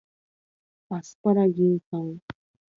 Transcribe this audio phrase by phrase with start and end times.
[0.89, 2.17] アスパラギン酸